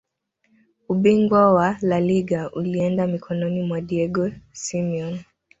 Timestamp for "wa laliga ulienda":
1.53-3.07